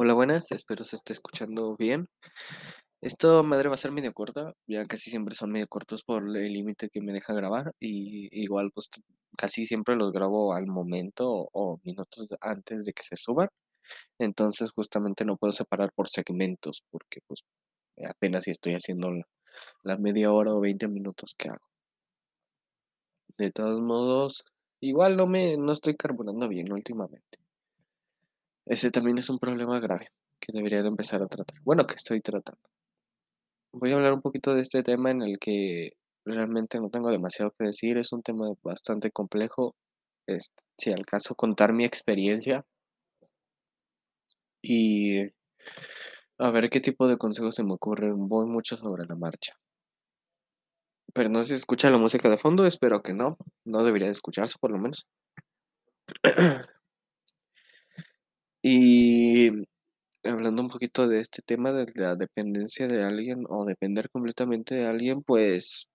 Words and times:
Hola, 0.00 0.14
buenas, 0.14 0.52
espero 0.52 0.84
se 0.84 0.94
esté 0.94 1.12
escuchando 1.12 1.74
bien. 1.76 2.06
Esto, 3.00 3.42
madre, 3.44 3.68
va 3.68 3.74
a 3.74 3.78
ser 3.78 3.90
medio 3.92 4.12
corta, 4.12 4.54
ya 4.68 4.86
casi 4.86 5.10
siempre 5.10 5.34
son 5.34 5.50
medio 5.50 5.66
cortos 5.68 6.04
por 6.04 6.22
el 6.22 6.52
límite 6.52 6.88
que 6.88 7.02
me 7.02 7.12
deja 7.12 7.34
grabar 7.34 7.72
y 7.80 8.28
igual 8.30 8.70
pues 8.72 8.90
casi 9.36 9.66
siempre 9.66 9.96
los 9.96 10.12
grabo 10.12 10.54
al 10.54 10.68
momento 10.68 11.48
o 11.52 11.80
minutos 11.84 12.28
antes 12.40 12.84
de 12.84 12.92
que 12.92 13.02
se 13.02 13.16
suban, 13.16 13.48
entonces 14.20 14.72
justamente 14.72 15.24
no 15.24 15.36
puedo 15.36 15.52
separar 15.52 15.92
por 15.94 16.08
segmentos 16.08 16.84
porque 16.90 17.20
pues 17.26 17.42
apenas 18.08 18.44
si 18.44 18.52
estoy 18.52 18.74
haciendo 18.74 19.12
la, 19.12 19.24
la 19.84 19.98
media 19.98 20.32
hora 20.32 20.54
o 20.54 20.60
20 20.60 20.88
minutos 20.88 21.34
que 21.38 21.48
hago. 21.50 21.66
De 23.38 23.50
todos 23.52 23.80
modos, 23.80 24.44
igual 24.80 25.16
no 25.16 25.26
me, 25.26 25.56
no 25.56 25.72
estoy 25.72 25.96
carburando 25.96 26.48
bien 26.48 26.72
últimamente. 26.72 27.38
Ese 28.68 28.90
también 28.90 29.16
es 29.16 29.30
un 29.30 29.38
problema 29.38 29.80
grave 29.80 30.08
que 30.38 30.52
debería 30.52 30.82
de 30.82 30.88
empezar 30.88 31.22
a 31.22 31.26
tratar. 31.26 31.58
Bueno, 31.64 31.86
que 31.86 31.94
estoy 31.94 32.20
tratando. 32.20 32.60
Voy 33.72 33.92
a 33.92 33.94
hablar 33.94 34.12
un 34.12 34.20
poquito 34.20 34.54
de 34.54 34.60
este 34.60 34.82
tema 34.82 35.10
en 35.10 35.22
el 35.22 35.38
que 35.38 35.92
realmente 36.26 36.78
no 36.78 36.90
tengo 36.90 37.10
demasiado 37.10 37.52
que 37.58 37.64
decir. 37.66 37.96
Es 37.96 38.12
un 38.12 38.22
tema 38.22 38.46
bastante 38.62 39.10
complejo. 39.10 39.74
Este, 40.26 40.62
si 40.76 40.92
al 40.92 41.06
caso 41.06 41.34
contar 41.34 41.72
mi 41.72 41.86
experiencia 41.86 42.66
y 44.62 45.22
a 46.38 46.50
ver 46.50 46.68
qué 46.68 46.80
tipo 46.80 47.08
de 47.08 47.16
consejos 47.16 47.54
se 47.54 47.64
me 47.64 47.72
ocurren. 47.72 48.28
Voy 48.28 48.46
mucho 48.46 48.76
sobre 48.76 49.06
la 49.06 49.16
marcha. 49.16 49.54
Pero 51.14 51.30
no 51.30 51.42
se 51.42 51.54
escucha 51.54 51.88
la 51.88 51.96
música 51.96 52.28
de 52.28 52.36
fondo. 52.36 52.66
Espero 52.66 53.02
que 53.02 53.14
no. 53.14 53.38
No 53.64 53.82
debería 53.82 54.08
de 54.08 54.12
escucharse 54.12 54.56
por 54.60 54.72
lo 54.72 54.78
menos. 54.78 55.06
Y 58.62 59.50
hablando 60.24 60.62
un 60.62 60.68
poquito 60.68 61.08
de 61.08 61.20
este 61.20 61.42
tema 61.42 61.72
de 61.72 61.86
la 61.96 62.16
dependencia 62.16 62.86
de 62.88 63.02
alguien 63.04 63.44
o 63.48 63.64
depender 63.66 64.10
completamente 64.10 64.76
de 64.76 64.86
alguien, 64.86 65.22
pues 65.22 65.88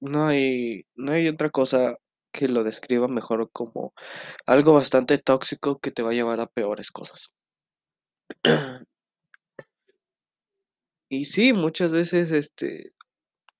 no 0.00 0.26
hay, 0.26 0.84
no 0.94 1.12
hay 1.12 1.28
otra 1.28 1.50
cosa 1.50 1.96
que 2.32 2.48
lo 2.48 2.64
describa 2.64 3.08
mejor 3.08 3.50
como 3.52 3.94
algo 4.46 4.74
bastante 4.74 5.18
tóxico 5.18 5.78
que 5.80 5.90
te 5.92 6.02
va 6.02 6.10
a 6.10 6.14
llevar 6.14 6.40
a 6.40 6.46
peores 6.48 6.90
cosas. 6.90 7.30
Y 11.08 11.26
sí, 11.26 11.52
muchas 11.52 11.92
veces, 11.92 12.30
este, 12.32 12.92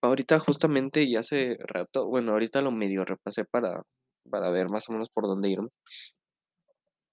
ahorita 0.03 0.39
justamente 0.41 1.03
y 1.05 1.17
hace 1.17 1.57
rato, 1.61 2.07
bueno, 2.09 2.33
ahorita 2.33 2.63
lo 2.63 2.73
medio 2.73 3.05
repasé 3.05 3.45
para, 3.45 3.83
para 4.31 4.51
ver 4.51 4.69
más 4.71 4.89
o 4.89 4.93
menos 4.93 5.11
por 5.11 5.25
dónde 5.27 5.51
irme. 5.51 5.71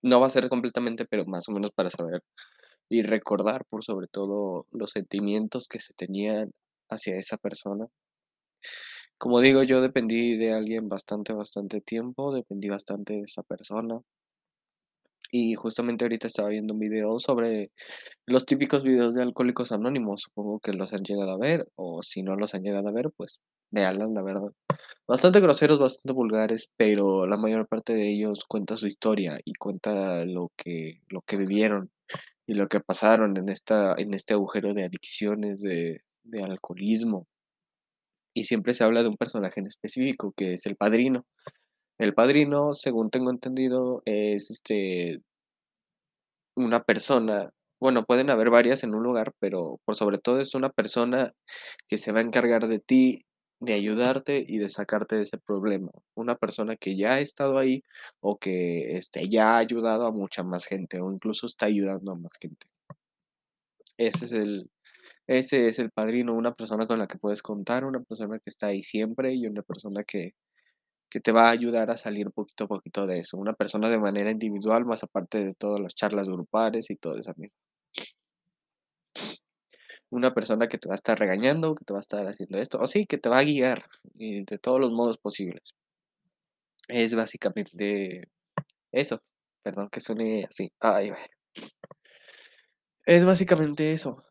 No 0.03 0.19
va 0.19 0.27
a 0.27 0.29
ser 0.29 0.49
completamente, 0.49 1.05
pero 1.05 1.25
más 1.25 1.47
o 1.49 1.51
menos 1.51 1.71
para 1.71 1.89
saber 1.89 2.21
y 2.89 3.01
recordar 3.03 3.65
por 3.69 3.83
sobre 3.83 4.07
todo 4.07 4.67
los 4.71 4.91
sentimientos 4.91 5.67
que 5.67 5.79
se 5.79 5.93
tenían 5.93 6.51
hacia 6.89 7.17
esa 7.17 7.37
persona. 7.37 7.87
Como 9.17 9.39
digo, 9.41 9.63
yo 9.63 9.81
dependí 9.81 10.37
de 10.37 10.53
alguien 10.53 10.89
bastante, 10.89 11.33
bastante 11.33 11.81
tiempo, 11.81 12.33
dependí 12.33 12.69
bastante 12.69 13.13
de 13.13 13.21
esa 13.21 13.41
persona. 13.43 14.01
Y 15.31 15.55
justamente 15.55 16.05
ahorita 16.05 16.27
estaba 16.27 16.49
viendo 16.49 16.75
un 16.75 16.79
video 16.79 17.17
sobre 17.17 17.71
los 18.27 18.45
típicos 18.45 18.83
videos 18.83 19.15
de 19.15 19.23
Alcohólicos 19.23 19.71
Anónimos. 19.71 20.21
Supongo 20.21 20.59
que 20.59 20.73
los 20.73 20.93
han 20.93 21.03
llegado 21.03 21.31
a 21.31 21.37
ver, 21.37 21.67
o 21.75 22.03
si 22.03 22.21
no 22.21 22.35
los 22.35 22.53
han 22.53 22.61
llegado 22.63 22.89
a 22.89 22.93
ver, 22.93 23.09
pues 23.17 23.39
véanlos, 23.71 24.11
la 24.13 24.21
verdad. 24.21 24.51
Bastante 25.07 25.41
groseros, 25.41 25.79
bastante 25.79 26.13
vulgares, 26.13 26.71
pero 26.77 27.27
la 27.27 27.37
mayor 27.37 27.67
parte 27.67 27.93
de 27.93 28.09
ellos 28.09 28.45
cuenta 28.47 28.77
su 28.77 28.87
historia 28.87 29.37
y 29.43 29.53
cuenta 29.53 30.25
lo 30.25 30.51
que, 30.55 31.01
lo 31.09 31.21
que 31.21 31.37
vivieron 31.37 31.91
y 32.47 32.53
lo 32.53 32.67
que 32.67 32.79
pasaron 32.79 33.37
en 33.37 33.49
esta, 33.49 33.95
en 33.97 34.13
este 34.13 34.33
agujero 34.33 34.73
de 34.73 34.85
adicciones, 34.85 35.61
de, 35.61 36.01
de 36.23 36.43
alcoholismo. 36.43 37.27
Y 38.33 38.45
siempre 38.45 38.73
se 38.73 38.83
habla 38.83 39.03
de 39.03 39.09
un 39.09 39.17
personaje 39.17 39.59
en 39.59 39.67
específico, 39.67 40.33
que 40.35 40.53
es 40.53 40.65
el 40.65 40.75
padrino. 40.75 41.25
El 41.99 42.13
padrino, 42.13 42.73
según 42.73 43.09
tengo 43.09 43.31
entendido, 43.31 44.01
es 44.05 44.51
este 44.51 45.21
una 46.55 46.81
persona, 46.81 47.51
bueno, 47.79 48.05
pueden 48.05 48.29
haber 48.29 48.49
varias 48.49 48.83
en 48.83 48.95
un 48.95 49.03
lugar, 49.03 49.33
pero 49.39 49.79
por 49.85 49.95
sobre 49.95 50.17
todo 50.19 50.39
es 50.39 50.55
una 50.55 50.69
persona 50.69 51.33
que 51.87 51.97
se 51.97 52.11
va 52.11 52.19
a 52.19 52.23
encargar 52.23 52.67
de 52.67 52.79
ti, 52.79 53.25
de 53.65 53.73
ayudarte 53.73 54.43
y 54.47 54.57
de 54.57 54.69
sacarte 54.69 55.15
de 55.15 55.23
ese 55.23 55.37
problema. 55.37 55.91
Una 56.15 56.35
persona 56.35 56.75
que 56.75 56.95
ya 56.95 57.13
ha 57.15 57.19
estado 57.19 57.57
ahí 57.57 57.83
o 58.21 58.37
que 58.37 58.97
este, 58.97 59.29
ya 59.29 59.55
ha 59.55 59.57
ayudado 59.59 60.05
a 60.05 60.11
mucha 60.11 60.43
más 60.43 60.65
gente 60.65 61.01
o 61.01 61.11
incluso 61.11 61.47
está 61.47 61.67
ayudando 61.67 62.11
a 62.11 62.15
más 62.15 62.33
gente. 62.39 62.67
Ese 63.97 64.25
es 64.25 64.31
el, 64.33 64.69
ese 65.27 65.67
es 65.67 65.79
el 65.79 65.91
padrino, 65.91 66.33
una 66.35 66.53
persona 66.53 66.87
con 66.87 66.99
la 66.99 67.07
que 67.07 67.17
puedes 67.17 67.41
contar, 67.41 67.85
una 67.85 68.01
persona 68.01 68.39
que 68.39 68.49
está 68.49 68.67
ahí 68.67 68.83
siempre 68.83 69.33
y 69.33 69.47
una 69.47 69.61
persona 69.63 70.03
que, 70.03 70.33
que 71.09 71.19
te 71.21 71.31
va 71.31 71.47
a 71.49 71.51
ayudar 71.51 71.91
a 71.91 71.97
salir 71.97 72.31
poquito 72.31 72.65
a 72.65 72.67
poquito 72.67 73.07
de 73.07 73.19
eso. 73.19 73.37
Una 73.37 73.53
persona 73.53 73.89
de 73.89 73.99
manera 73.99 74.31
individual, 74.31 74.85
más 74.85 75.03
aparte 75.03 75.45
de 75.45 75.53
todas 75.55 75.79
las 75.81 75.95
charlas 75.95 76.29
grupales 76.29 76.89
y 76.91 76.97
todo 76.97 77.17
eso. 77.17 77.33
Una 80.13 80.31
persona 80.31 80.67
que 80.67 80.77
te 80.77 80.87
va 80.87 80.93
a 80.93 80.95
estar 81.01 81.17
regañando, 81.17 81.73
que 81.73 81.83
te 81.85 81.91
va 81.93 81.97
a 81.97 82.01
estar 82.01 82.27
haciendo 82.27 82.59
esto, 82.59 82.77
o 82.79 82.85
sí, 82.85 83.05
que 83.05 83.17
te 83.17 83.29
va 83.29 83.39
a 83.39 83.43
guiar 83.43 83.85
de 84.13 84.59
todos 84.61 84.79
los 84.79 84.91
modos 84.91 85.17
posibles. 85.17 85.73
Es 86.87 87.15
básicamente 87.15 88.29
eso. 88.91 89.21
Perdón 89.63 89.89
que 89.89 89.99
suene 90.01 90.45
así. 90.45 90.71
Ay. 90.79 91.11
Es 93.05 93.25
básicamente 93.25 93.91
eso. 93.93 94.23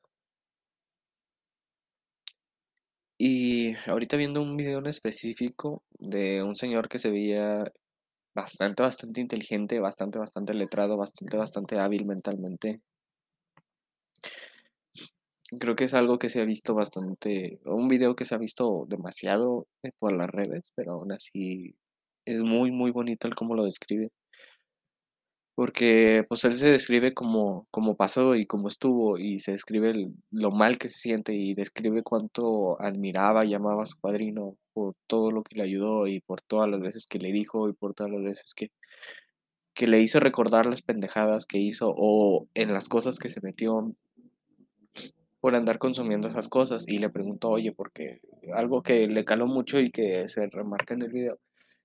Y 3.19 3.75
ahorita 3.87 4.17
viendo 4.17 4.43
un 4.43 4.57
video 4.57 4.79
en 4.81 4.87
específico 4.87 5.83
de 5.99 6.43
un 6.43 6.55
señor 6.55 6.89
que 6.89 6.99
se 6.99 7.11
veía 7.11 7.65
bastante, 8.35 8.83
bastante 8.83 9.21
inteligente, 9.21 9.81
bastante, 9.81 10.19
bastante 10.19 10.55
letrado, 10.55 10.97
bastante, 10.97 11.37
bastante 11.37 11.79
hábil 11.81 12.07
mentalmente. 12.07 12.83
Creo 15.59 15.77
que 15.77 15.85
es 15.85 15.95
algo 15.95 16.19
que 16.19 16.29
se 16.31 16.41
ha 16.41 16.45
visto 16.45 16.75
bastante, 16.75 17.61
un 17.65 17.87
video 17.89 18.17
que 18.17 18.25
se 18.25 18.35
ha 18.35 18.39
visto 18.39 18.87
demasiado 18.89 19.67
eh, 19.83 19.91
por 19.99 20.13
las 20.13 20.29
redes, 20.31 20.73
pero 20.75 20.93
aún 20.93 21.13
así 21.13 21.75
es 22.25 22.43
muy, 22.43 22.71
muy 22.71 22.91
bonito 22.91 23.29
el 23.29 23.35
cómo 23.35 23.55
lo 23.55 23.65
describe. 23.65 24.11
Porque 25.55 26.25
pues 26.29 26.45
él 26.45 26.55
se 26.55 26.71
describe 26.71 27.13
como, 27.13 27.67
como 27.71 27.95
pasó 27.97 28.37
y 28.37 28.47
cómo 28.47 28.69
estuvo 28.69 29.19
y 29.19 29.39
se 29.39 29.53
describe 29.53 29.91
el- 29.91 30.15
lo 30.31 30.51
mal 30.51 30.79
que 30.79 30.89
se 30.89 30.99
siente 30.99 31.35
y 31.35 31.53
describe 31.55 32.03
cuánto 32.03 32.81
admiraba 32.81 33.45
y 33.45 33.53
amaba 33.55 33.83
a 33.83 33.87
su 33.87 33.99
padrino 34.01 34.57
por 34.73 34.95
todo 35.07 35.31
lo 35.31 35.43
que 35.43 35.57
le 35.57 35.65
ayudó 35.65 36.07
y 36.07 36.21
por 36.21 36.41
todas 36.41 36.71
las 36.71 36.81
veces 36.81 37.07
que 37.07 37.19
le 37.19 37.33
dijo 37.33 37.69
y 37.69 37.75
por 37.75 37.93
todas 37.95 38.11
las 38.13 38.23
veces 38.23 38.55
que, 38.55 38.69
que 39.75 39.87
le 39.87 40.01
hizo 40.01 40.21
recordar 40.21 40.67
las 40.67 40.83
pendejadas 40.83 41.47
que 41.47 41.59
hizo 41.59 41.93
o 41.97 42.47
en 42.55 42.73
las 42.73 42.89
cosas 42.89 43.19
que 43.19 43.29
se 43.31 43.41
metió 43.43 43.95
por 45.43 45.57
andar 45.57 45.79
consumiendo 45.81 46.29
esas 46.29 46.49
cosas 46.49 46.85
y 46.87 46.99
le 46.99 47.11
preguntó, 47.11 47.49
oye, 47.51 47.73
porque 47.73 48.21
algo 48.55 48.81
que 48.81 49.09
le 49.09 49.25
caló 49.25 49.49
mucho 49.49 49.81
y 49.81 49.91
que 49.91 50.29
se 50.29 50.47
remarca 50.47 50.95
en 50.95 51.03
el 51.03 51.11
video 51.11 51.37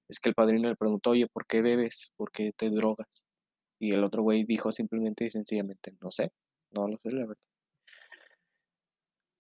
es 0.08 0.20
que 0.20 0.30
el 0.30 0.36
padrino 0.36 0.70
le 0.70 0.76
preguntó, 0.76 1.10
oye, 1.10 1.26
¿por 1.26 1.48
qué 1.48 1.64
bebes? 1.64 2.12
¿Por 2.18 2.32
qué 2.32 2.52
te 2.56 2.70
drogas? 2.70 3.26
Y 3.80 3.94
el 3.94 4.04
otro 4.04 4.22
güey 4.22 4.44
dijo 4.44 4.72
simplemente 4.72 5.26
y 5.26 5.32
sencillamente, 5.32 5.96
no 6.02 6.12
sé, 6.12 6.32
no 6.70 6.88
lo 6.88 7.00
sé, 7.02 7.12
la 7.12 7.26
verdad. 7.26 7.44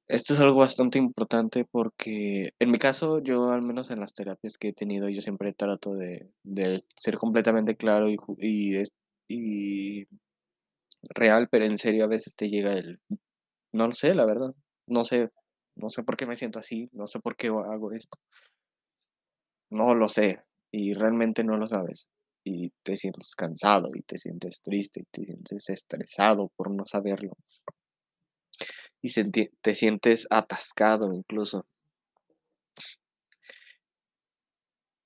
Esto 0.07 0.33
es 0.33 0.39
algo 0.39 0.57
bastante 0.57 0.97
importante 0.97 1.65
porque 1.69 2.53
en 2.57 2.71
mi 2.71 2.79
caso, 2.79 3.19
yo 3.19 3.51
al 3.51 3.61
menos 3.61 3.91
en 3.91 3.99
las 3.99 4.15
terapias 4.15 4.57
que 4.57 4.69
he 4.69 4.73
tenido, 4.73 5.09
yo 5.09 5.21
siempre 5.21 5.53
trato 5.53 5.93
de, 5.93 6.31
de 6.41 6.81
ser 6.95 7.17
completamente 7.17 7.75
claro 7.75 8.09
y, 8.09 8.17
y, 8.39 8.81
y 9.27 10.07
real, 11.13 11.49
pero 11.51 11.65
en 11.65 11.77
serio 11.77 12.05
a 12.05 12.07
veces 12.07 12.35
te 12.35 12.49
llega 12.49 12.73
el, 12.73 12.99
no 13.73 13.87
lo 13.87 13.93
sé, 13.93 14.15
la 14.15 14.25
verdad, 14.25 14.53
no 14.87 15.03
sé, 15.03 15.29
no 15.75 15.89
sé 15.89 16.03
por 16.03 16.17
qué 16.17 16.25
me 16.25 16.35
siento 16.35 16.59
así, 16.59 16.89
no 16.93 17.07
sé 17.07 17.19
por 17.19 17.35
qué 17.35 17.47
hago 17.47 17.91
esto, 17.91 18.17
no 19.69 19.95
lo 19.95 20.07
sé 20.09 20.43
y 20.71 20.93
realmente 20.93 21.43
no 21.43 21.57
lo 21.57 21.67
sabes. 21.67 22.07
Y 22.43 22.71
te 22.83 22.95
sientes 22.95 23.35
cansado 23.35 23.89
y 23.93 24.01
te 24.03 24.17
sientes 24.17 24.61
triste 24.61 25.01
y 25.01 25.03
te 25.11 25.25
sientes 25.25 25.69
estresado 25.69 26.49
por 26.55 26.71
no 26.71 26.85
saberlo. 26.85 27.33
y 29.01 29.09
te 29.61 29.73
sientes 29.73 30.27
atascado 30.29 31.11
incluso. 31.13 31.65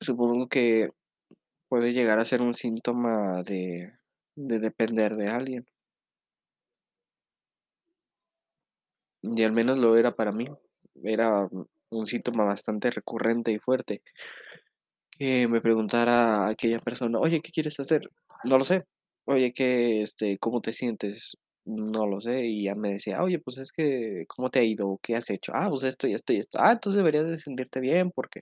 Supongo 0.01 0.47
que 0.49 0.89
puede 1.69 1.93
llegar 1.93 2.19
a 2.19 2.25
ser 2.25 2.41
un 2.41 2.55
síntoma 2.55 3.43
de, 3.43 3.93
de 4.35 4.59
depender 4.59 5.15
de 5.15 5.29
alguien. 5.29 5.65
Y 9.23 9.43
al 9.43 9.51
menos 9.51 9.77
lo 9.77 9.95
era 9.97 10.15
para 10.15 10.31
mí. 10.31 10.47
Era 11.03 11.47
un 11.89 12.05
síntoma 12.05 12.45
bastante 12.45 12.89
recurrente 12.91 13.51
y 13.51 13.59
fuerte. 13.59 14.01
Que 15.17 15.47
me 15.47 15.61
preguntara 15.61 16.47
aquella 16.47 16.79
persona, 16.79 17.19
oye, 17.19 17.41
¿qué 17.41 17.51
quieres 17.51 17.79
hacer? 17.79 18.01
No 18.43 18.57
lo 18.57 18.63
sé. 18.63 18.85
Oye, 19.25 19.53
¿qué, 19.53 20.01
este, 20.01 20.37
cómo 20.39 20.61
te 20.61 20.71
sientes? 20.73 21.37
No 21.65 22.07
lo 22.07 22.19
sé, 22.21 22.45
y 22.45 22.63
ya 22.63 22.75
me 22.75 22.93
decía: 22.93 23.21
"Oye, 23.23 23.37
pues 23.39 23.57
es 23.59 23.71
que, 23.71 24.25
¿cómo 24.27 24.49
te 24.49 24.59
ha 24.59 24.63
ido? 24.63 24.99
¿Qué 25.03 25.15
has 25.15 25.29
hecho?". 25.29 25.51
"Ah, 25.55 25.69
pues 25.69 25.83
esto 25.83 26.07
y 26.07 26.13
esto 26.15 26.33
y 26.33 26.37
esto". 26.37 26.57
"Ah, 26.59 26.71
entonces 26.71 26.97
deberías 26.97 27.27
de 27.27 27.37
sentirte 27.37 27.79
bien 27.79 28.09
porque 28.11 28.41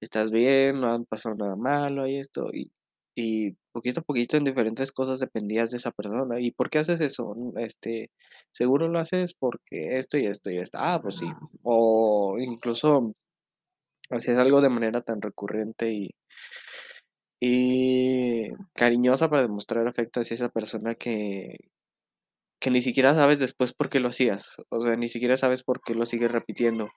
estás 0.00 0.30
bien, 0.32 0.80
no 0.80 0.88
han 0.88 1.04
pasado 1.06 1.36
nada 1.36 1.56
malo 1.56 2.06
y 2.08 2.16
esto". 2.18 2.50
Y 2.54 2.70
y 3.18 3.56
poquito 3.72 4.00
a 4.00 4.04
poquito 4.04 4.36
en 4.38 4.44
diferentes 4.44 4.92
cosas 4.92 5.20
dependías 5.20 5.70
de 5.72 5.78
esa 5.78 5.92
persona. 5.92 6.40
"¿Y 6.40 6.52
por 6.52 6.70
qué 6.70 6.78
haces 6.80 7.00
eso?". 7.00 7.34
"Mm, 7.36 7.58
este, 7.58 8.10
seguro 8.52 8.88
lo 8.88 8.98
haces 9.00 9.34
porque 9.34 9.98
esto 9.98 10.18
y 10.18 10.26
esto 10.26 10.50
y 10.50 10.58
esto". 10.58 10.78
"Ah, 10.80 11.00
pues 11.02 11.16
sí". 11.16 11.34
O 11.62 12.36
incluso 12.40 13.14
hacías 14.10 14.38
algo 14.38 14.60
de 14.62 14.70
manera 14.70 15.02
tan 15.02 15.22
recurrente 15.22 15.92
y 15.92 16.10
y 17.42 18.48
cariñosa 18.74 19.28
para 19.30 19.42
demostrar 19.42 19.86
afecto 19.86 20.20
hacia 20.20 20.34
esa 20.34 20.48
persona 20.48 20.94
que 20.96 21.58
que 22.60 22.70
ni 22.70 22.80
siquiera 22.82 23.14
sabes 23.14 23.38
después 23.38 23.72
por 23.72 23.88
qué 23.88 24.00
lo 24.00 24.08
hacías. 24.08 24.56
O 24.70 24.80
sea, 24.80 24.96
ni 24.96 25.08
siquiera 25.08 25.36
sabes 25.36 25.62
por 25.62 25.80
qué 25.80 25.94
lo 25.94 26.06
sigues 26.06 26.30
repitiendo. 26.32 26.90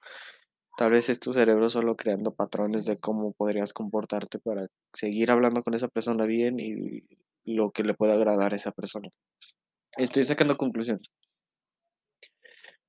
Tal 0.77 0.91
vez 0.91 1.09
es 1.09 1.19
tu 1.19 1.33
cerebro 1.33 1.69
solo 1.69 1.95
creando 1.95 2.33
patrones 2.33 2.85
de 2.85 2.97
cómo 2.97 3.33
podrías 3.33 3.73
comportarte 3.73 4.39
para 4.39 4.68
seguir 4.94 5.31
hablando 5.31 5.63
con 5.63 5.73
esa 5.73 5.88
persona 5.88 6.25
bien 6.25 6.59
y 6.59 7.03
lo 7.45 7.71
que 7.71 7.83
le 7.83 7.94
pueda 7.94 8.13
agradar 8.13 8.53
a 8.53 8.56
esa 8.56 8.71
persona. 8.71 9.09
Estoy 9.97 10.23
sacando 10.23 10.57
conclusiones. 10.57 11.07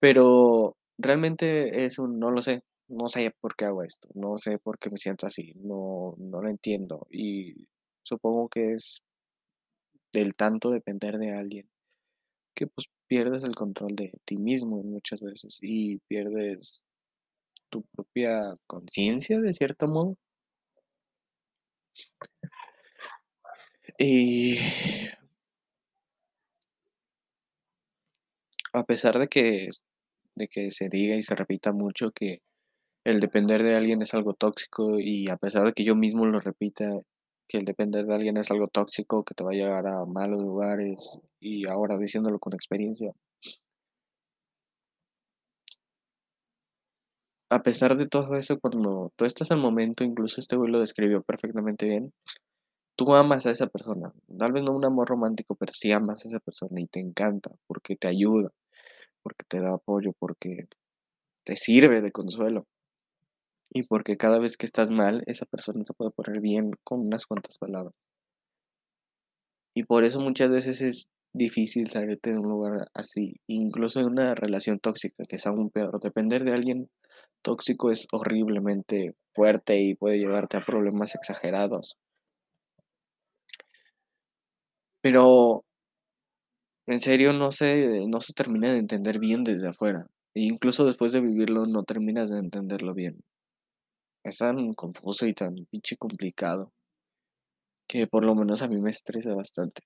Pero 0.00 0.76
realmente 0.98 1.84
es 1.84 1.98
un 1.98 2.18
no 2.18 2.30
lo 2.30 2.42
sé. 2.42 2.62
No 2.88 3.08
sé 3.08 3.32
por 3.40 3.56
qué 3.56 3.64
hago 3.66 3.82
esto. 3.82 4.08
No 4.14 4.36
sé 4.38 4.58
por 4.58 4.78
qué 4.78 4.90
me 4.90 4.96
siento 4.98 5.26
así. 5.26 5.52
No, 5.56 6.14
no 6.18 6.42
lo 6.42 6.48
entiendo. 6.48 7.06
Y 7.10 7.66
supongo 8.02 8.48
que 8.48 8.72
es 8.74 9.02
del 10.12 10.34
tanto 10.34 10.70
depender 10.70 11.18
de 11.18 11.32
alguien 11.36 11.68
que 12.54 12.66
pues 12.66 12.86
pierdes 13.06 13.44
el 13.44 13.54
control 13.54 13.96
de 13.96 14.12
ti 14.24 14.36
mismo 14.36 14.82
muchas 14.82 15.20
veces 15.22 15.58
y 15.62 15.98
pierdes 16.08 16.82
tu 17.72 17.82
propia 17.94 18.52
conciencia 18.68 19.40
de 19.40 19.52
cierto 19.54 19.88
modo. 19.88 20.16
Y 23.98 24.56
a 28.72 28.84
pesar 28.84 29.18
de 29.18 29.28
que 29.28 29.70
de 30.34 30.48
que 30.48 30.70
se 30.70 30.88
diga 30.88 31.16
y 31.16 31.22
se 31.22 31.34
repita 31.34 31.72
mucho 31.72 32.10
que 32.12 32.40
el 33.04 33.20
depender 33.20 33.62
de 33.62 33.74
alguien 33.76 34.02
es 34.02 34.14
algo 34.14 34.34
tóxico, 34.34 34.98
y 35.00 35.28
a 35.30 35.36
pesar 35.36 35.64
de 35.66 35.72
que 35.72 35.84
yo 35.84 35.96
mismo 35.96 36.26
lo 36.26 36.40
repita, 36.40 36.86
que 37.48 37.58
el 37.58 37.64
depender 37.64 38.06
de 38.06 38.14
alguien 38.14 38.36
es 38.38 38.50
algo 38.50 38.68
tóxico, 38.68 39.24
que 39.24 39.34
te 39.34 39.44
va 39.44 39.50
a 39.52 39.54
llevar 39.54 39.86
a 39.86 40.06
malos 40.06 40.42
lugares, 40.42 41.18
y 41.40 41.68
ahora 41.68 41.98
diciéndolo 41.98 42.38
con 42.38 42.54
experiencia 42.54 43.12
a 47.52 47.62
pesar 47.62 47.96
de 47.96 48.06
todo 48.06 48.34
eso, 48.36 48.58
cuando 48.58 49.12
tú 49.16 49.26
estás 49.26 49.50
al 49.50 49.58
momento, 49.58 50.04
incluso 50.04 50.40
este 50.40 50.56
güey 50.56 50.70
lo 50.70 50.80
describió 50.80 51.22
perfectamente 51.22 51.86
bien, 51.86 52.12
tú 52.96 53.14
amas 53.14 53.44
a 53.46 53.50
esa 53.50 53.66
persona, 53.66 54.12
tal 54.38 54.52
vez 54.52 54.62
no 54.62 54.72
un 54.72 54.86
amor 54.86 55.08
romántico, 55.08 55.54
pero 55.54 55.72
sí 55.74 55.92
amas 55.92 56.24
a 56.24 56.28
esa 56.28 56.40
persona 56.40 56.80
y 56.80 56.86
te 56.86 57.00
encanta, 57.00 57.50
porque 57.66 57.94
te 57.96 58.08
ayuda, 58.08 58.50
porque 59.22 59.44
te 59.46 59.60
da 59.60 59.74
apoyo, 59.74 60.12
porque 60.18 60.66
te 61.44 61.56
sirve 61.56 62.00
de 62.00 62.10
consuelo. 62.10 62.66
Y 63.74 63.84
porque 63.84 64.16
cada 64.16 64.38
vez 64.38 64.56
que 64.56 64.66
estás 64.66 64.90
mal, 64.90 65.22
esa 65.26 65.46
persona 65.46 65.84
te 65.84 65.94
puede 65.94 66.10
poner 66.10 66.40
bien 66.40 66.72
con 66.84 67.00
unas 67.00 67.26
cuantas 67.26 67.58
palabras. 67.58 67.94
Y 69.74 69.84
por 69.84 70.04
eso 70.04 70.20
muchas 70.20 70.50
veces 70.50 70.82
es 70.82 71.08
difícil 71.34 71.88
salirte 71.88 72.30
de 72.30 72.38
un 72.38 72.48
lugar 72.48 72.88
así, 72.94 73.36
incluso 73.46 74.00
en 74.00 74.06
una 74.06 74.34
relación 74.34 74.78
tóxica, 74.78 75.24
que 75.26 75.36
es 75.36 75.46
aún 75.46 75.70
peor. 75.70 75.98
Depender 76.00 76.44
de 76.44 76.52
alguien 76.52 76.90
tóxico 77.42 77.90
es 77.90 78.06
horriblemente 78.12 79.14
fuerte 79.34 79.76
y 79.76 79.94
puede 79.94 80.18
llevarte 80.18 80.56
a 80.56 80.64
problemas 80.64 81.14
exagerados. 81.14 81.96
Pero 85.02 85.64
en 86.86 87.00
serio 87.00 87.32
no 87.32 87.50
se 87.52 88.06
no 88.06 88.20
se 88.20 88.32
termina 88.32 88.72
de 88.72 88.78
entender 88.78 89.18
bien 89.18 89.44
desde 89.44 89.68
afuera, 89.68 90.06
e 90.34 90.42
incluso 90.42 90.84
después 90.86 91.12
de 91.12 91.20
vivirlo 91.20 91.66
no 91.66 91.82
terminas 91.84 92.30
de 92.30 92.38
entenderlo 92.38 92.94
bien. 92.94 93.22
Es 94.24 94.38
tan 94.38 94.74
confuso 94.74 95.26
y 95.26 95.34
tan 95.34 95.54
pinche 95.70 95.96
complicado. 95.96 96.72
Que 97.88 98.06
por 98.06 98.24
lo 98.24 98.34
menos 98.34 98.62
a 98.62 98.68
mí 98.68 98.80
me 98.80 98.90
estresa 98.90 99.34
bastante. 99.34 99.82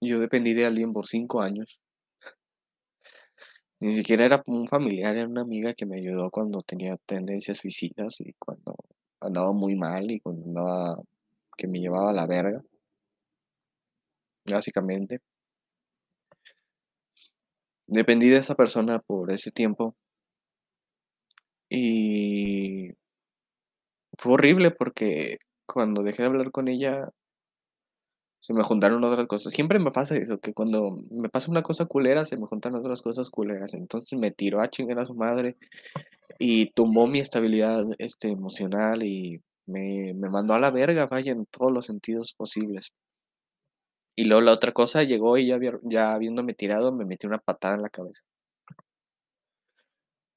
Yo 0.00 0.18
dependí 0.18 0.52
de 0.52 0.66
alguien 0.66 0.92
por 0.92 1.06
5 1.06 1.42
años. 1.42 1.80
Ni 3.82 3.92
siquiera 3.92 4.24
era 4.24 4.40
un 4.46 4.68
familiar, 4.68 5.16
era 5.16 5.26
una 5.26 5.42
amiga 5.42 5.74
que 5.74 5.86
me 5.86 5.96
ayudó 5.96 6.30
cuando 6.30 6.60
tenía 6.60 6.96
tendencias 7.04 7.58
suicidas 7.58 8.20
y 8.20 8.32
cuando 8.34 8.76
andaba 9.20 9.52
muy 9.52 9.74
mal 9.74 10.08
y 10.08 10.20
cuando 10.20 10.44
andaba 10.46 11.02
que 11.56 11.66
me 11.66 11.80
llevaba 11.80 12.10
a 12.10 12.12
la 12.12 12.28
verga. 12.28 12.62
Básicamente. 14.48 15.20
Dependí 17.88 18.28
de 18.28 18.36
esa 18.36 18.54
persona 18.54 19.00
por 19.00 19.32
ese 19.32 19.50
tiempo. 19.50 19.96
Y 21.68 22.92
fue 24.16 24.34
horrible 24.34 24.70
porque 24.70 25.38
cuando 25.66 26.04
dejé 26.04 26.22
de 26.22 26.28
hablar 26.28 26.52
con 26.52 26.68
ella 26.68 27.08
se 28.42 28.54
me 28.54 28.64
juntaron 28.64 29.04
otras 29.04 29.28
cosas. 29.28 29.52
Siempre 29.52 29.78
me 29.78 29.92
pasa 29.92 30.16
eso, 30.16 30.40
que 30.40 30.52
cuando 30.52 30.96
me 31.10 31.28
pasa 31.28 31.48
una 31.50 31.62
cosa 31.62 31.86
culera, 31.86 32.24
se 32.24 32.36
me 32.36 32.46
juntan 32.46 32.74
otras 32.74 33.00
cosas 33.00 33.30
culeras. 33.30 33.72
Entonces 33.72 34.18
me 34.18 34.32
tiró 34.32 34.60
a 34.60 34.68
chingar 34.68 34.98
a 34.98 35.06
su 35.06 35.14
madre 35.14 35.56
y 36.40 36.72
tumbó 36.72 37.06
mi 37.06 37.20
estabilidad 37.20 37.84
este, 37.98 38.30
emocional 38.30 39.04
y 39.04 39.40
me, 39.66 40.12
me 40.14 40.28
mandó 40.28 40.54
a 40.54 40.60
la 40.60 40.72
verga, 40.72 41.06
vaya, 41.06 41.32
en 41.32 41.46
todos 41.46 41.72
los 41.72 41.86
sentidos 41.86 42.34
posibles. 42.34 42.92
Y 44.16 44.24
luego 44.24 44.40
la 44.42 44.52
otra 44.52 44.72
cosa 44.72 45.04
llegó 45.04 45.38
y 45.38 45.46
ya, 45.48 45.58
ya 45.84 46.12
habiéndome 46.14 46.54
tirado, 46.54 46.92
me 46.92 47.04
metió 47.04 47.28
una 47.28 47.38
patada 47.38 47.76
en 47.76 47.82
la 47.82 47.90
cabeza. 47.90 48.22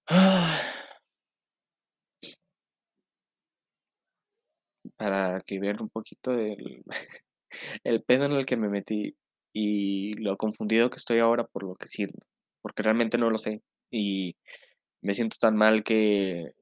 Para 4.98 5.40
que 5.42 5.60
vean 5.60 5.82
un 5.82 5.90
poquito 5.90 6.32
el, 6.34 6.84
el 7.84 8.04
pedo 8.04 8.26
en 8.26 8.34
el 8.34 8.46
que 8.46 8.58
me 8.58 8.70
metí 8.70 9.16
y 9.54 10.14
lo 10.22 10.38
confundido 10.38 10.90
que 10.90 10.98
estoy 10.98 11.20
ahora 11.20 11.46
por 11.46 11.64
lo 11.64 11.74
que 11.76 11.88
siento. 11.88 12.26
Porque 12.62 12.84
realmente 12.84 13.18
no 13.18 13.30
lo 13.30 13.38
sé. 13.38 13.62
Y 13.92 14.36
me 15.02 15.14
siento 15.14 15.38
tan 15.40 15.56
mal 15.56 15.84
que, 15.84 16.54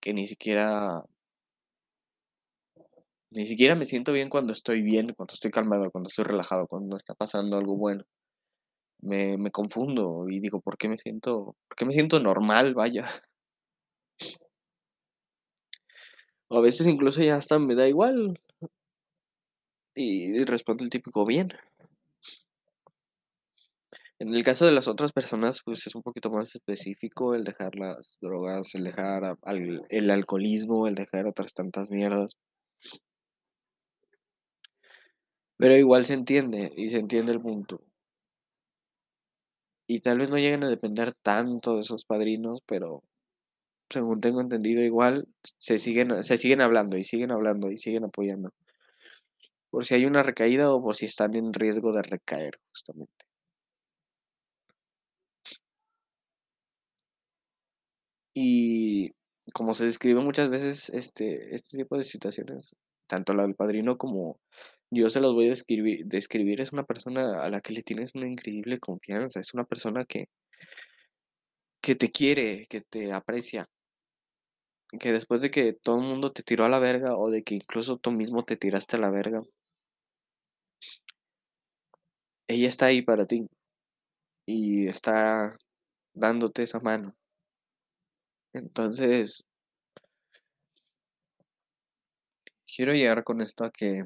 que 0.00 0.12
ni 0.14 0.26
siquiera, 0.26 1.02
ni 3.30 3.46
siquiera 3.46 3.74
me 3.74 3.86
siento 3.86 4.12
bien 4.12 4.28
cuando 4.28 4.52
estoy 4.52 4.82
bien, 4.82 5.08
cuando 5.16 5.34
estoy 5.34 5.50
calmado, 5.50 5.90
cuando 5.90 6.08
estoy 6.08 6.24
relajado, 6.24 6.66
cuando 6.66 6.96
está 6.96 7.14
pasando 7.14 7.56
algo 7.56 7.76
bueno. 7.76 8.04
Me, 9.00 9.36
me 9.38 9.50
confundo 9.50 10.28
y 10.30 10.40
digo, 10.40 10.60
¿por 10.60 10.78
qué 10.78 10.88
me 10.88 10.98
siento, 10.98 11.56
por 11.68 11.76
qué 11.76 11.84
me 11.84 11.92
siento 11.92 12.20
normal? 12.20 12.74
Vaya. 12.74 13.04
O 16.48 16.58
a 16.58 16.60
veces 16.60 16.86
incluso 16.86 17.20
ya 17.22 17.36
hasta 17.36 17.58
me 17.58 17.74
da 17.74 17.88
igual. 17.88 18.38
Y 19.94 20.44
responde 20.44 20.84
el 20.84 20.90
típico 20.90 21.26
bien. 21.26 21.52
En 24.18 24.32
el 24.32 24.44
caso 24.44 24.64
de 24.64 24.72
las 24.72 24.88
otras 24.88 25.12
personas, 25.12 25.60
pues 25.64 25.86
es 25.86 25.94
un 25.94 26.02
poquito 26.02 26.30
más 26.30 26.54
específico 26.54 27.34
el 27.34 27.44
dejar 27.44 27.74
las 27.74 28.18
drogas, 28.20 28.74
el 28.74 28.84
dejar 28.84 29.36
el 29.88 30.10
alcoholismo, 30.10 30.86
el 30.86 30.94
dejar 30.94 31.26
otras 31.26 31.54
tantas 31.54 31.90
mierdas. 31.90 32.36
Pero 35.56 35.76
igual 35.76 36.04
se 36.04 36.14
entiende 36.14 36.72
y 36.76 36.90
se 36.90 36.98
entiende 36.98 37.32
el 37.32 37.40
punto. 37.40 37.80
Y 39.88 40.00
tal 40.00 40.18
vez 40.18 40.30
no 40.30 40.36
lleguen 40.36 40.64
a 40.64 40.68
depender 40.68 41.12
tanto 41.22 41.74
de 41.74 41.80
esos 41.80 42.04
padrinos, 42.04 42.62
pero 42.66 43.02
según 43.90 44.20
tengo 44.20 44.40
entendido, 44.40 44.82
igual 44.82 45.28
se 45.58 45.78
siguen, 45.78 46.22
se 46.22 46.38
siguen 46.38 46.60
hablando 46.60 46.96
y 46.96 47.04
siguen 47.04 47.32
hablando 47.32 47.70
y 47.70 47.78
siguen 47.78 48.04
apoyando. 48.04 48.50
Por 49.72 49.86
si 49.86 49.94
hay 49.94 50.04
una 50.06 50.22
recaída 50.22 50.72
o 50.72 50.82
por 50.82 50.94
si 50.96 51.06
están 51.06 51.34
en 51.34 51.52
riesgo 51.54 51.92
de 51.92 52.02
recaer, 52.02 52.60
justamente. 52.68 53.24
Y 58.34 59.12
como 59.54 59.74
se 59.74 59.86
describe 59.86 60.20
muchas 60.20 60.50
veces 60.50 60.90
este, 60.90 61.54
este 61.54 61.78
tipo 61.78 61.96
de 61.96 62.02
situaciones, 62.04 62.74
tanto 63.06 63.34
la 63.34 63.44
del 63.44 63.54
padrino 63.54 63.96
como 63.98 64.38
yo 64.90 65.08
se 65.08 65.20
los 65.20 65.32
voy 65.34 65.46
a 65.46 65.50
describir, 65.50 66.04
describir, 66.06 66.60
es 66.60 66.72
una 66.72 66.84
persona 66.84 67.42
a 67.42 67.48
la 67.50 67.60
que 67.62 67.72
le 67.72 67.82
tienes 67.82 68.14
una 68.14 68.28
increíble 68.28 68.78
confianza, 68.78 69.40
es 69.40 69.54
una 69.54 69.64
persona 69.64 70.04
que, 70.04 70.28
que 71.80 71.94
te 71.94 72.10
quiere, 72.10 72.66
que 72.68 72.82
te 72.82 73.12
aprecia, 73.12 73.68
que 75.00 75.12
después 75.12 75.40
de 75.40 75.50
que 75.50 75.72
todo 75.72 75.96
el 75.96 76.06
mundo 76.06 76.32
te 76.32 76.42
tiró 76.42 76.64
a 76.66 76.68
la 76.68 76.78
verga 76.78 77.16
o 77.16 77.30
de 77.30 77.42
que 77.42 77.54
incluso 77.54 77.96
tú 77.96 78.12
mismo 78.12 78.44
te 78.44 78.56
tiraste 78.56 78.96
a 78.96 79.00
la 79.00 79.10
verga, 79.10 79.42
ella 82.48 82.68
está 82.68 82.86
ahí 82.86 83.02
para 83.02 83.26
ti 83.26 83.46
y 84.46 84.88
está 84.88 85.56
dándote 86.14 86.62
esa 86.62 86.80
mano. 86.80 87.14
Entonces, 88.54 89.44
quiero 92.66 92.92
llegar 92.92 93.24
con 93.24 93.40
esto 93.40 93.64
a 93.64 93.70
que 93.70 94.04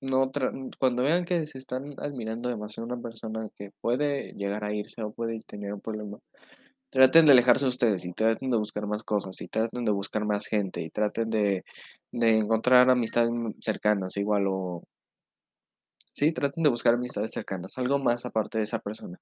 no 0.00 0.30
cuando 0.78 1.02
vean 1.02 1.24
que 1.24 1.46
se 1.46 1.58
están 1.58 1.94
admirando 1.98 2.48
demasiado 2.48 2.88
a 2.88 2.94
una 2.94 3.02
persona 3.02 3.48
que 3.56 3.70
puede 3.80 4.32
llegar 4.34 4.64
a 4.64 4.72
irse 4.72 5.02
o 5.02 5.12
puede 5.12 5.40
tener 5.42 5.72
un 5.74 5.80
problema, 5.80 6.18
traten 6.90 7.26
de 7.26 7.32
alejarse 7.32 7.66
ustedes 7.66 8.04
y 8.04 8.12
traten 8.12 8.50
de 8.50 8.58
buscar 8.58 8.86
más 8.86 9.02
cosas 9.02 9.40
y 9.42 9.48
traten 9.48 9.84
de 9.84 9.92
buscar 9.92 10.24
más 10.26 10.46
gente 10.46 10.82
y 10.82 10.90
traten 10.90 11.30
de, 11.30 11.64
de 12.12 12.38
encontrar 12.38 12.90
amistades 12.90 13.32
cercanas 13.60 14.16
igual 14.16 14.46
o 14.48 14.84
sí, 16.18 16.32
traten 16.32 16.62
de 16.64 16.70
buscar 16.70 16.94
amistades 16.94 17.30
cercanas, 17.32 17.78
algo 17.78 17.98
más 17.98 18.26
aparte 18.26 18.58
de 18.58 18.64
esa 18.64 18.80
persona. 18.80 19.18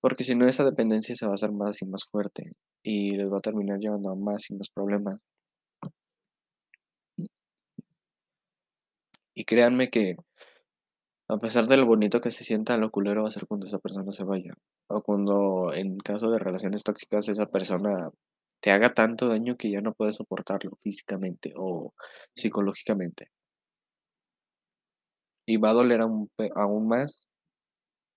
Porque 0.00 0.24
si 0.24 0.34
no, 0.34 0.46
esa 0.48 0.64
dependencia 0.64 1.14
se 1.16 1.26
va 1.26 1.32
a 1.32 1.34
hacer 1.36 1.52
más 1.52 1.82
y 1.82 1.86
más 1.86 2.04
fuerte 2.10 2.52
y 2.82 3.16
les 3.16 3.30
va 3.30 3.38
a 3.38 3.40
terminar 3.40 3.78
llevando 3.78 4.10
a 4.10 4.16
más 4.16 4.50
y 4.50 4.54
más 4.54 4.68
problemas. 4.70 5.18
Y 9.34 9.44
créanme 9.44 9.90
que 9.90 10.16
a 11.28 11.38
pesar 11.38 11.66
de 11.66 11.76
lo 11.76 11.86
bonito 11.86 12.20
que 12.20 12.30
se 12.30 12.44
sienta, 12.44 12.76
lo 12.76 12.90
culero 12.90 13.22
va 13.22 13.28
a 13.28 13.30
ser 13.30 13.46
cuando 13.46 13.66
esa 13.66 13.78
persona 13.78 14.10
se 14.12 14.24
vaya. 14.24 14.52
O 14.88 15.02
cuando 15.02 15.72
en 15.72 15.96
caso 15.98 16.30
de 16.30 16.38
relaciones 16.38 16.82
tóxicas 16.82 17.28
esa 17.28 17.46
persona 17.46 18.10
te 18.60 18.72
haga 18.72 18.92
tanto 18.94 19.28
daño 19.28 19.56
que 19.56 19.70
ya 19.70 19.80
no 19.80 19.94
puedes 19.94 20.16
soportarlo 20.16 20.76
físicamente 20.82 21.52
o 21.56 21.94
psicológicamente. 22.34 23.30
Y 25.50 25.56
va 25.56 25.70
a 25.70 25.72
doler 25.74 26.00
aún, 26.00 26.30
aún 26.54 26.86
más 26.86 27.26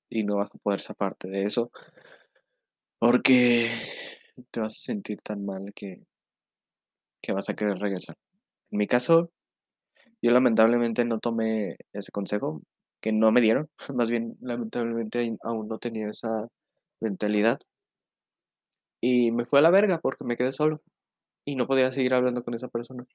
y 0.07 0.23
no 0.23 0.35
vas 0.35 0.49
a 0.53 0.57
poder 0.59 0.79
zafarte 0.79 1.27
de 1.29 1.45
eso 1.45 1.71
porque 2.99 3.71
te 4.51 4.59
vas 4.59 4.73
a 4.73 4.79
sentir 4.79 5.19
tan 5.21 5.43
mal 5.43 5.73
que, 5.73 6.03
que 7.23 7.33
vas 7.33 7.49
a 7.49 7.55
querer 7.55 7.79
regresar. 7.79 8.15
En 8.69 8.77
mi 8.77 8.85
caso, 8.85 9.31
yo 10.21 10.31
lamentablemente 10.31 11.05
no 11.05 11.19
tomé 11.19 11.75
ese 11.91 12.11
consejo, 12.11 12.61
que 13.01 13.11
no 13.11 13.31
me 13.31 13.41
dieron, 13.41 13.67
más 13.95 14.11
bien 14.11 14.37
lamentablemente 14.41 15.35
aún 15.43 15.67
no 15.67 15.79
tenía 15.79 16.09
esa 16.09 16.47
mentalidad. 17.01 17.59
Y 19.01 19.31
me 19.31 19.45
fue 19.45 19.59
a 19.59 19.63
la 19.63 19.71
verga 19.71 19.99
porque 19.99 20.23
me 20.23 20.37
quedé 20.37 20.51
solo 20.51 20.81
y 21.45 21.55
no 21.55 21.67
podía 21.67 21.91
seguir 21.91 22.13
hablando 22.13 22.43
con 22.43 22.53
esa 22.53 22.67
persona. 22.67 23.05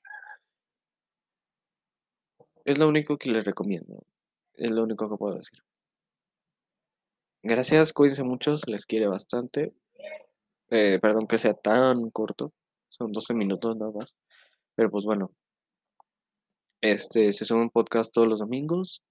Es 2.68 2.76
lo 2.76 2.86
único 2.86 3.16
que 3.16 3.30
les 3.30 3.46
recomiendo, 3.46 4.04
es 4.52 4.70
lo 4.70 4.82
único 4.82 5.08
que 5.08 5.16
puedo 5.16 5.36
decir. 5.36 5.58
Gracias, 7.42 7.94
cuídense 7.94 8.24
mucho, 8.24 8.56
les 8.66 8.84
quiere 8.84 9.06
bastante. 9.06 9.72
Eh, 10.68 10.98
perdón 11.00 11.26
que 11.26 11.38
sea 11.38 11.54
tan 11.54 12.10
corto, 12.10 12.52
son 12.90 13.10
12 13.12 13.32
minutos 13.32 13.74
nada 13.74 13.90
más. 13.92 14.16
Pero 14.74 14.90
pues 14.90 15.06
bueno, 15.06 15.32
este 16.82 17.32
se 17.32 17.46
sube 17.46 17.62
un 17.62 17.70
podcast 17.70 18.12
todos 18.12 18.28
los 18.28 18.40
domingos, 18.40 19.02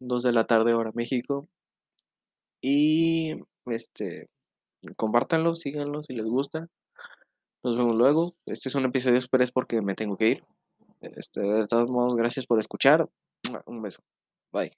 2 0.00 0.22
de 0.22 0.32
la 0.32 0.46
tarde 0.46 0.72
hora 0.72 0.90
México. 0.94 1.50
Y 2.62 3.34
este 3.66 4.30
compártanlo, 4.96 5.54
síganlo 5.54 6.02
si 6.02 6.14
les 6.14 6.24
gusta. 6.24 6.70
Nos 7.62 7.76
vemos 7.76 7.94
luego. 7.94 8.36
Este 8.46 8.70
es 8.70 8.74
un 8.74 8.86
episodio 8.86 9.18
express 9.18 9.52
porque 9.52 9.82
me 9.82 9.94
tengo 9.94 10.16
que 10.16 10.28
ir. 10.28 10.44
Este, 11.00 11.40
de 11.40 11.66
todos 11.66 11.88
modos, 11.90 12.16
gracias 12.16 12.46
por 12.46 12.58
escuchar. 12.58 13.08
Un 13.66 13.82
beso. 13.82 14.02
Bye. 14.52 14.72